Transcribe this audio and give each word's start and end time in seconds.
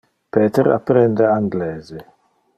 Peter 0.35 0.67
apprende 0.77 1.23
anglese. 1.37 1.97